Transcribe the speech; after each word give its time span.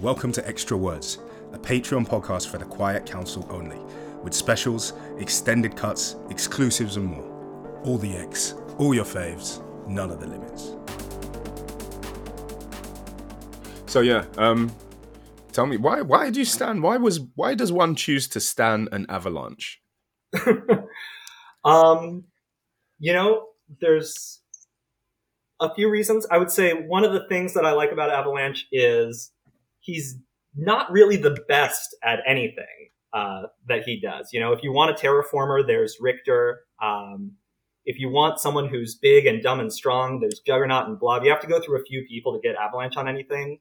Welcome 0.00 0.30
to 0.34 0.46
Extra 0.46 0.76
Words, 0.76 1.18
a 1.52 1.58
Patreon 1.58 2.06
podcast 2.06 2.46
for 2.46 2.58
the 2.58 2.64
Quiet 2.64 3.04
Council 3.04 3.44
only, 3.50 3.80
with 4.22 4.32
specials, 4.32 4.92
extended 5.18 5.74
cuts, 5.74 6.14
exclusives, 6.30 6.96
and 6.96 7.06
more. 7.06 7.80
All 7.82 7.98
the 7.98 8.12
X, 8.12 8.54
all 8.76 8.94
your 8.94 9.04
faves, 9.04 9.60
none 9.88 10.12
of 10.12 10.20
the 10.20 10.28
limits. 10.28 10.76
So 13.86 13.98
yeah, 13.98 14.24
um, 14.36 14.70
tell 15.50 15.66
me 15.66 15.76
why 15.76 16.02
why 16.02 16.30
do 16.30 16.38
you 16.38 16.44
stand? 16.44 16.80
Why 16.80 16.96
was 16.96 17.18
why 17.34 17.54
does 17.54 17.72
one 17.72 17.96
choose 17.96 18.28
to 18.28 18.38
stand 18.38 18.90
an 18.92 19.04
avalanche? 19.08 19.80
um, 21.64 22.22
you 23.00 23.12
know, 23.12 23.48
there's 23.80 24.42
a 25.58 25.74
few 25.74 25.90
reasons. 25.90 26.24
I 26.30 26.38
would 26.38 26.52
say 26.52 26.72
one 26.72 27.02
of 27.02 27.12
the 27.12 27.26
things 27.28 27.52
that 27.54 27.66
I 27.66 27.72
like 27.72 27.90
about 27.90 28.10
Avalanche 28.10 28.68
is 28.70 29.32
he's 29.88 30.18
not 30.54 30.92
really 30.92 31.16
the 31.16 31.34
best 31.48 31.96
at 32.04 32.20
anything 32.26 32.90
uh, 33.14 33.44
that 33.68 33.84
he 33.84 33.98
does. 33.98 34.28
You 34.34 34.40
know, 34.40 34.52
if 34.52 34.62
you 34.62 34.70
want 34.70 34.90
a 34.90 34.94
terraformer, 34.94 35.66
there's 35.66 35.96
Richter. 35.98 36.60
Um, 36.82 37.32
if 37.86 37.98
you 37.98 38.10
want 38.10 38.38
someone 38.38 38.68
who's 38.68 38.96
big 38.96 39.24
and 39.24 39.42
dumb 39.42 39.60
and 39.60 39.72
strong, 39.72 40.20
there's 40.20 40.40
Juggernaut 40.46 40.88
and 40.88 40.98
Blob. 40.98 41.24
You 41.24 41.30
have 41.30 41.40
to 41.40 41.46
go 41.46 41.58
through 41.58 41.80
a 41.80 41.84
few 41.84 42.04
people 42.06 42.34
to 42.34 42.40
get 42.46 42.54
Avalanche 42.56 42.98
on 42.98 43.08
anything. 43.08 43.60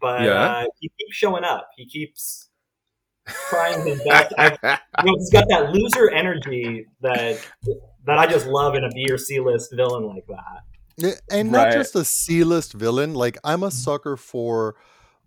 But 0.00 0.22
yeah. 0.22 0.32
uh, 0.34 0.64
he 0.78 0.88
keeps 0.88 1.16
showing 1.16 1.42
up. 1.42 1.68
He 1.76 1.84
keeps 1.86 2.48
trying 3.50 3.84
his 3.84 4.00
best. 4.04 4.32
you 4.38 5.04
know, 5.04 5.16
he's 5.16 5.30
got 5.32 5.48
that 5.48 5.72
loser 5.72 6.10
energy 6.10 6.86
that 7.00 7.44
that 8.04 8.18
I 8.20 8.28
just 8.28 8.46
love 8.46 8.76
in 8.76 8.84
a 8.84 8.90
B 8.90 9.08
or 9.10 9.18
C 9.18 9.40
list 9.40 9.74
villain 9.74 10.06
like 10.06 10.26
that. 10.28 11.16
And 11.28 11.50
not 11.50 11.64
right. 11.64 11.72
just 11.72 11.96
a 11.96 12.04
C 12.04 12.44
list 12.44 12.72
villain. 12.72 13.14
Like 13.14 13.36
I'm 13.42 13.64
a 13.64 13.72
sucker 13.72 14.16
for 14.16 14.76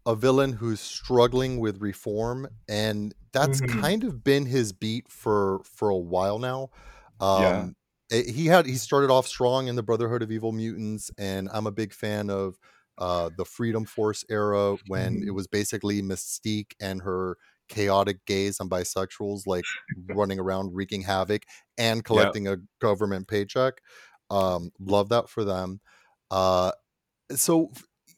a 0.10 0.16
villain 0.16 0.54
who's 0.54 0.80
struggling 0.80 1.60
with 1.60 1.80
reform, 1.80 2.48
and 2.68 3.14
that's 3.32 3.62
mm-hmm. 3.62 3.80
kind 3.80 4.04
of 4.04 4.24
been 4.24 4.48
his 4.48 4.74
beat 4.74 5.08
for 5.08 5.62
for 5.64 5.90
a 5.90 5.98
while 5.98 6.40
now. 6.40 6.70
Um, 7.20 7.42
yeah. 7.42 7.68
Eh, 8.12 8.32
he 8.32 8.48
had 8.48 8.66
he 8.66 8.74
started 8.74 9.12
off 9.12 9.28
strong 9.28 9.68
in 9.68 9.76
the 9.76 9.84
Brotherhood 9.84 10.24
of 10.24 10.32
Evil 10.32 10.52
Mutants, 10.52 11.12
and 11.20 11.48
I'm 11.54 11.68
a 11.68 11.72
big 11.72 11.94
fan 11.94 12.32
of 12.32 12.58
uh, 12.98 13.30
the 13.38 13.46
Freedom 13.46 13.86
Force 13.86 14.26
era 14.32 14.78
when 14.88 15.18
mm-hmm. 15.18 15.28
it 15.28 15.32
was 15.32 15.46
basically 15.46 16.02
Mystique 16.02 16.72
and 16.82 17.04
her 17.04 17.38
chaotic 17.68 18.26
gays 18.26 18.60
on 18.60 18.68
bisexuals 18.68 19.46
like 19.46 19.64
running 20.10 20.40
around 20.40 20.74
wreaking 20.74 21.04
havoc 21.04 21.44
and 21.78 22.04
collecting 22.04 22.48
a 22.48 22.58
government 22.82 23.28
paycheck. 23.28 23.76
Um, 24.32 24.72
love 24.80 25.10
that 25.10 25.30
for 25.30 25.44
them. 25.44 25.82
Uh, 26.32 26.72
so 27.36 27.72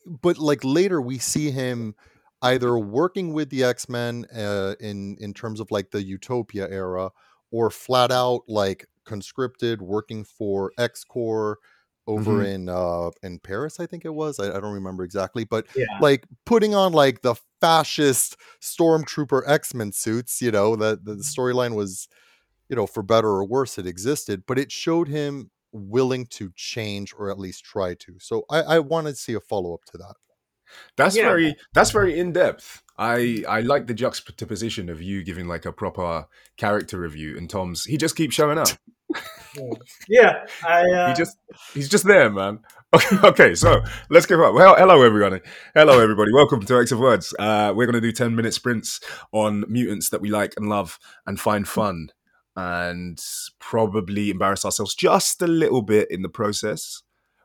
but 0.06 0.38
like 0.38 0.64
later 0.64 1.02
we 1.02 1.18
see 1.18 1.52
him 1.52 1.96
either 2.42 2.78
working 2.78 3.34
with 3.34 3.50
the 3.50 3.64
X-Men 3.64 4.26
uh, 4.36 4.76
in 4.80 5.18
in 5.20 5.34
terms 5.34 5.60
of 5.60 5.70
like 5.72 5.92
the 5.92 6.04
Utopia 6.04 6.68
era 6.70 7.12
or 7.52 7.70
flat 7.70 8.12
out 8.12 8.42
like 8.48 8.88
conscripted 9.06 9.82
working 9.82 10.24
for 10.24 10.72
X-Corps 10.78 11.58
over 12.08 12.32
mm-hmm. 12.32 12.46
in 12.46 12.70
uh 12.70 13.12
in 13.22 13.40
Paris 13.40 13.80
I 13.80 13.86
think 13.86 14.06
it 14.06 14.14
was 14.14 14.40
I, 14.40 14.50
I 14.50 14.60
don't 14.60 14.74
remember 14.74 15.04
exactly 15.04 15.44
but 15.44 15.68
yeah. 15.76 15.86
like 16.00 16.26
putting 16.46 16.74
on 16.74 16.94
like 16.94 17.22
the 17.22 17.36
fascist 17.60 18.38
stormtrooper 18.60 19.44
X-Men 19.46 19.92
suits 19.92 20.42
you 20.42 20.52
know 20.52 20.76
that 20.76 21.06
the, 21.06 21.16
the 21.16 21.24
storyline 21.24 21.76
was 21.76 22.08
you 22.70 22.76
know 22.76 22.88
for 22.88 23.04
better 23.04 23.30
or 23.30 23.46
worse 23.46 23.78
it 23.78 23.86
existed 23.86 24.44
but 24.48 24.58
it 24.58 24.72
showed 24.72 25.08
him 25.08 25.52
willing 25.72 26.26
to 26.28 26.52
change 26.56 27.14
or 27.18 27.30
at 27.30 27.40
least 27.40 27.64
try 27.64 27.94
to. 27.96 28.20
So 28.20 28.46
I, 28.50 28.62
I 28.62 28.80
want 28.80 29.08
to 29.08 29.16
see 29.16 29.34
a 29.34 29.40
follow 29.40 29.74
up 29.74 29.86
to 29.92 29.98
that. 29.98 30.16
That's 30.98 31.16
yeah. 31.16 31.24
very 31.24 31.56
that's 31.74 31.92
very 31.92 32.18
in 32.20 32.32
depth. 32.32 32.84
I 32.98 33.44
I 33.48 33.62
like 33.62 33.88
the 33.88 33.94
juxtaposition 33.94 34.90
of 34.90 35.02
you 35.02 35.24
giving 35.24 35.48
like 35.48 35.66
a 35.66 35.72
proper 35.72 36.28
character 36.58 37.00
review 37.00 37.38
and 37.38 37.50
Tom's 37.50 37.86
he 37.86 37.98
just 37.98 38.16
keeps 38.16 38.36
showing 38.36 38.58
up. 38.58 38.70
yeah, 40.08 40.46
I 40.66 40.82
uh... 40.96 41.08
he 41.10 41.14
just 41.14 41.38
he's 41.74 41.90
just 41.90 42.06
there, 42.06 42.30
man. 42.30 42.60
Okay, 42.94 43.18
okay, 43.24 43.56
so 43.56 43.82
let's 44.10 44.26
give 44.26 44.42
up. 44.42 44.54
Well, 44.54 44.76
hello 44.76 45.02
everyone. 45.02 45.40
Hello 45.74 46.02
everybody. 46.02 46.34
Welcome 46.34 46.60
to 46.66 46.78
X 46.78 46.92
of 46.92 47.00
Words. 47.00 47.34
Uh, 47.40 47.72
we're 47.74 47.86
going 47.86 47.94
to 47.94 48.02
do 48.02 48.12
ten 48.12 48.36
minute 48.36 48.54
sprints 48.54 49.00
on 49.32 49.64
mutants 49.70 50.10
that 50.10 50.20
we 50.20 50.30
like 50.30 50.54
and 50.58 50.68
love 50.68 51.00
and 51.26 51.40
find 51.40 51.66
fun 51.66 52.10
and 52.56 53.20
probably 53.60 54.30
embarrass 54.30 54.66
ourselves 54.66 54.96
just 54.96 55.42
a 55.42 55.48
little 55.48 55.82
bit 55.82 56.10
in 56.12 56.22
the 56.22 56.30
process. 56.30 57.02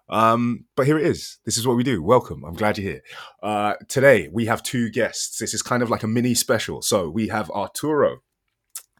Um, 0.08 0.66
but 0.76 0.86
here 0.86 0.98
it 0.98 1.06
is. 1.06 1.38
This 1.44 1.56
is 1.56 1.66
what 1.66 1.76
we 1.76 1.82
do. 1.82 2.02
Welcome. 2.02 2.44
I'm 2.44 2.54
glad 2.54 2.78
you're 2.78 2.92
here. 2.92 3.02
Uh, 3.42 3.74
today 3.88 4.28
we 4.32 4.46
have 4.46 4.62
two 4.62 4.90
guests. 4.90 5.38
This 5.38 5.52
is 5.54 5.62
kind 5.62 5.82
of 5.82 5.90
like 5.90 6.02
a 6.02 6.08
mini 6.08 6.34
special. 6.34 6.82
So 6.82 7.08
we 7.08 7.28
have 7.28 7.50
Arturo. 7.50 8.18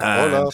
And 0.00 0.32
Hola. 0.32 0.50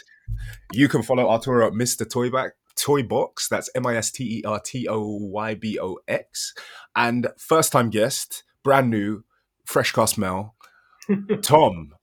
you 0.72 0.88
can 0.88 1.02
follow 1.02 1.28
Arturo 1.28 1.66
at 1.66 1.72
Mr. 1.72 2.06
Toyback. 2.06 2.50
Toy 2.76 3.02
Box. 3.02 3.48
That's 3.48 3.70
M 3.74 3.86
I 3.86 3.96
S 3.96 4.10
T 4.10 4.38
E 4.38 4.42
R 4.44 4.60
T 4.60 4.88
O 4.88 5.18
Y 5.20 5.54
B 5.54 5.78
O 5.78 5.98
X. 6.08 6.54
And 6.96 7.28
first 7.38 7.72
time 7.72 7.90
guest, 7.90 8.44
brand 8.62 8.90
new, 8.90 9.24
fresh 9.64 9.92
car 9.92 10.06
smell, 10.06 10.56
Tom 11.42 11.94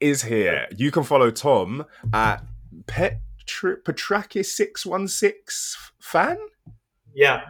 is 0.00 0.22
here. 0.22 0.66
You 0.76 0.90
can 0.90 1.02
follow 1.02 1.30
Tom 1.30 1.84
at 2.12 2.44
Petr- 2.86 3.82
Petrakis 3.84 4.46
six 4.46 4.86
one 4.86 5.08
six 5.08 5.76
fan. 6.00 6.38
Yeah, 7.14 7.42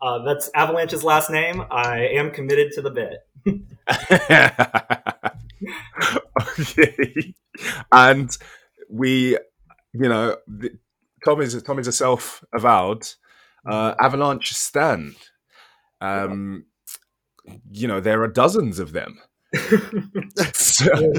uh, 0.00 0.24
that's 0.24 0.50
Avalanche's 0.54 1.04
last 1.04 1.30
name. 1.30 1.62
I 1.70 2.06
am 2.08 2.30
committed 2.30 2.72
to 2.72 2.82
the 2.82 2.90
bit. 2.90 3.18
okay, 6.60 7.34
and 7.92 8.36
we, 8.88 9.38
you 9.92 10.08
know, 10.08 10.36
the, 10.46 10.70
Tom 11.24 11.40
is 11.40 11.62
Tom 11.62 11.78
is 11.78 11.86
a 11.86 11.92
self 11.92 12.42
avowed 12.54 13.06
uh, 13.66 13.94
Avalanche 13.98 14.52
stand. 14.52 15.14
Um, 16.00 16.66
you 17.70 17.88
know, 17.88 18.00
there 18.00 18.22
are 18.22 18.28
dozens 18.28 18.78
of 18.78 18.92
them. 18.92 19.18
so, 20.54 21.12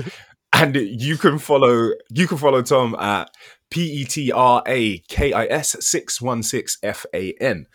and 0.55 0.75
you 0.75 1.17
can 1.17 1.37
follow 1.37 1.91
you 2.09 2.27
can 2.27 2.37
follow 2.37 2.61
Tom 2.61 2.95
at 2.95 3.29
P 3.69 4.01
E 4.01 4.05
T 4.05 4.31
R 4.31 4.63
A 4.65 4.99
K 5.09 5.33
I 5.33 5.45
S 5.45 5.75
six 5.81 6.21
one 6.21 6.41
six 6.43 6.77
F 6.81 7.05
A 7.13 7.33
N. 7.41 7.67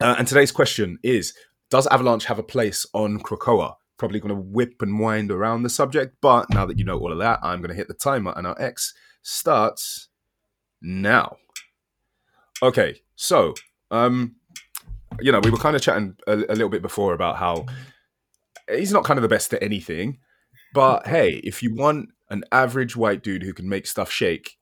Uh, 0.00 0.16
and 0.18 0.28
today's 0.28 0.52
question 0.52 0.98
is: 1.02 1.34
Does 1.70 1.86
Avalanche 1.86 2.26
have 2.26 2.38
a 2.38 2.42
place 2.42 2.86
on 2.92 3.20
Krakoa? 3.20 3.76
Probably 3.96 4.20
going 4.20 4.34
to 4.34 4.40
whip 4.40 4.82
and 4.82 5.00
wind 5.00 5.30
around 5.30 5.62
the 5.62 5.70
subject, 5.70 6.16
but 6.20 6.50
now 6.50 6.66
that 6.66 6.78
you 6.78 6.84
know 6.84 6.98
all 6.98 7.12
of 7.12 7.18
that, 7.18 7.38
I'm 7.42 7.60
going 7.60 7.70
to 7.70 7.76
hit 7.76 7.88
the 7.88 7.94
timer, 7.94 8.34
and 8.36 8.46
our 8.46 8.60
X 8.60 8.92
starts 9.22 10.08
now. 10.82 11.36
Okay, 12.62 13.00
so 13.16 13.54
um, 13.90 14.36
you 15.20 15.32
know, 15.32 15.40
we 15.40 15.50
were 15.50 15.56
kind 15.56 15.76
of 15.76 15.82
chatting 15.82 16.16
a, 16.26 16.34
a 16.34 16.54
little 16.54 16.68
bit 16.68 16.82
before 16.82 17.14
about 17.14 17.36
how 17.36 17.64
he's 18.68 18.92
not 18.92 19.04
kind 19.04 19.18
of 19.18 19.22
the 19.22 19.28
best 19.28 19.54
at 19.54 19.62
anything 19.62 20.18
but 20.72 21.06
hey, 21.06 21.40
if 21.44 21.62
you 21.62 21.74
want 21.74 22.10
an 22.30 22.44
average 22.50 22.96
white 22.96 23.22
dude 23.22 23.42
who 23.42 23.52
can 23.52 23.68
make 23.68 23.86
stuff 23.86 24.10
shake, 24.10 24.58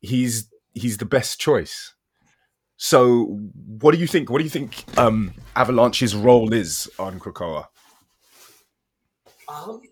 he's 0.00 0.48
he's 0.74 0.98
the 0.98 1.04
best 1.04 1.40
choice. 1.40 1.94
So, 2.76 3.24
what 3.80 3.92
do 3.92 3.98
you 3.98 4.06
think? 4.06 4.30
What 4.30 4.38
do 4.38 4.44
you 4.44 4.50
think 4.50 4.84
um, 4.96 5.34
Avalanche's 5.56 6.14
role 6.14 6.52
is 6.52 6.88
on 6.98 7.18
Krakoa? 7.18 7.66
Um, 9.48 9.82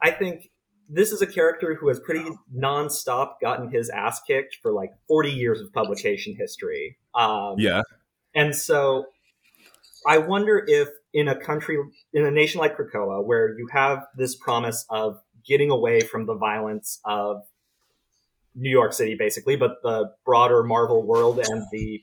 I 0.00 0.10
think 0.10 0.50
this 0.88 1.12
is 1.12 1.20
a 1.20 1.26
character 1.26 1.74
who 1.74 1.88
has 1.88 2.00
pretty 2.00 2.24
nonstop 2.54 3.34
gotten 3.42 3.70
his 3.70 3.90
ass 3.90 4.20
kicked 4.26 4.56
for 4.62 4.72
like 4.72 4.90
40 5.08 5.30
years 5.30 5.60
of 5.60 5.72
publication 5.72 6.34
history. 6.36 6.96
Um, 7.14 7.56
yeah. 7.58 7.82
And 8.34 8.54
so 8.54 9.06
I 10.06 10.18
wonder 10.18 10.64
if 10.66 10.88
in 11.12 11.28
a 11.28 11.36
country, 11.36 11.78
in 12.12 12.26
a 12.26 12.30
nation 12.30 12.60
like 12.60 12.76
Krakoa, 12.76 13.24
where 13.24 13.56
you 13.56 13.68
have 13.72 14.06
this 14.16 14.34
promise 14.34 14.84
of 14.90 15.20
getting 15.46 15.70
away 15.70 16.00
from 16.00 16.26
the 16.26 16.34
violence 16.34 17.00
of 17.04 17.42
New 18.54 18.70
York 18.70 18.92
City, 18.92 19.14
basically, 19.14 19.56
but 19.56 19.82
the 19.82 20.12
broader 20.24 20.62
Marvel 20.62 21.02
world 21.02 21.38
and 21.38 21.64
the 21.72 22.02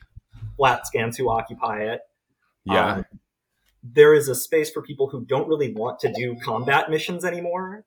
flat 0.57 0.85
scans 0.85 1.17
who 1.17 1.29
occupy 1.29 1.83
it. 1.83 2.01
Yeah. 2.65 2.95
Um, 2.95 3.05
there 3.83 4.13
is 4.13 4.27
a 4.27 4.35
space 4.35 4.69
for 4.69 4.81
people 4.81 5.09
who 5.09 5.25
don't 5.25 5.47
really 5.47 5.73
want 5.73 5.99
to 6.01 6.13
do 6.13 6.35
combat 6.43 6.89
missions 6.89 7.25
anymore. 7.25 7.85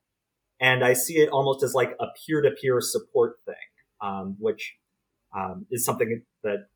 And 0.61 0.85
I 0.85 0.93
see 0.95 1.15
it 1.15 1.29
almost 1.29 1.63
as 1.63 1.75
like 1.75 1.95
a 2.01 2.07
peer 2.27 2.41
to 2.41 2.51
peer 2.51 2.81
support 2.81 3.37
thing, 3.45 3.55
um, 4.01 4.37
which 4.39 4.75
um, 5.37 5.67
is 5.71 5.85
something 5.85 6.23
that 6.43 6.67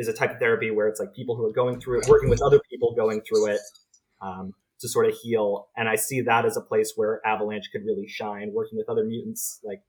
is 0.00 0.08
a 0.08 0.12
type 0.12 0.32
of 0.32 0.38
therapy 0.38 0.70
where 0.70 0.88
it's 0.88 0.98
like 0.98 1.14
people 1.14 1.36
who 1.36 1.44
are 1.44 1.52
going 1.52 1.78
through 1.78 2.00
it, 2.00 2.08
working 2.08 2.30
with 2.30 2.40
other 2.42 2.58
people 2.70 2.94
going 2.96 3.20
through 3.20 3.48
it 3.48 3.60
um, 4.22 4.52
to 4.80 4.88
sort 4.88 5.06
of 5.06 5.14
heal. 5.22 5.68
And 5.76 5.88
I 5.88 5.96
see 5.96 6.22
that 6.22 6.46
as 6.46 6.56
a 6.56 6.62
place 6.62 6.94
where 6.96 7.20
Avalanche 7.26 7.68
could 7.70 7.84
really 7.84 8.08
shine, 8.08 8.50
working 8.54 8.78
with 8.78 8.88
other 8.88 9.04
mutants. 9.04 9.60
Like, 9.62 9.82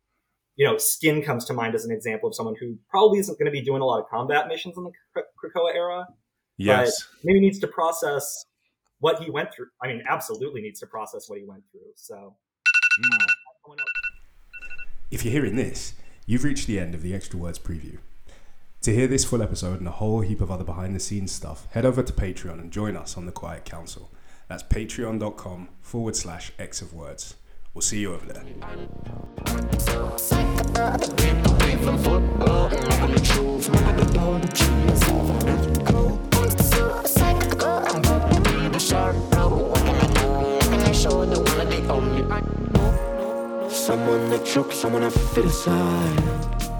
you 0.58 0.68
know, 0.68 0.78
Skin 0.78 1.22
comes 1.22 1.46
to 1.46 1.54
mind 1.54 1.76
as 1.76 1.86
an 1.86 1.92
example 1.92 2.28
of 2.28 2.36
someone 2.36 2.56
who 2.60 2.78
probably 2.90 3.20
isn't 3.20 3.40
going 3.40 3.46
to 3.46 3.52
be 3.52 3.62
doing 3.62 3.82
a 3.82 3.86
lot 3.86 4.00
of 4.00 4.10
combat 4.10 4.48
missions 4.50 4.78
in 4.78 4.84
the 4.84 4.92
Krakoa 5.16 5.74
era. 5.74 6.08
Yes. 6.58 7.08
maybe 7.24 7.40
needs 7.40 7.60
to 7.60 7.68
process 7.68 8.46
what 9.00 9.24
he 9.24 9.32
went 9.32 9.50
through. 9.56 9.68
I 9.82 9.88
mean, 9.88 10.04
absolutely 10.08 10.62
needs 10.62 10.80
to 10.82 10.88
process 10.88 11.30
what 11.30 11.40
he 11.40 11.46
went 11.46 11.64
through. 11.72 11.92
So. 11.96 12.36
Mm. 13.04 13.76
If 15.10 15.24
you're 15.24 15.32
hearing 15.32 15.56
this, 15.56 15.94
you've 16.26 16.44
reached 16.44 16.68
the 16.68 16.80
end 16.80 16.94
of 16.94 17.02
the 17.02 17.14
Extra 17.14 17.40
Words 17.40 17.58
preview. 17.58 17.98
To 18.82 18.92
hear 18.92 19.06
this 19.06 19.24
full 19.24 19.44
episode 19.44 19.78
and 19.78 19.88
a 19.88 19.92
whole 19.92 20.22
heap 20.22 20.42
of 20.42 20.50
other 20.50 20.64
behind 20.64 20.96
the 20.96 21.00
scenes 21.00 21.32
stuff, 21.32 21.68
head 21.70 21.86
over 21.86 22.02
to 22.02 22.12
Patreon 22.12 22.60
and 22.60 22.72
join 22.72 22.98
us 22.98 23.16
on 23.16 23.28
the 23.28 23.32
Quiet 23.32 23.64
Council. 23.64 24.10
That's 24.48 24.64
patreon.com 24.64 25.70
forward 25.82 26.16
slash 26.16 26.52
X 26.58 26.82
of 26.82 26.92
Words. 26.92 27.36
We'll 27.76 27.84
see 27.84 28.00
you 28.00 28.16
over 28.16 28.26
there. 28.26 28.44
Someone 43.70 44.30
that 44.32 44.72
someone 44.74 45.04
I 45.04 45.10
fit 45.12 45.46
aside 45.46 46.71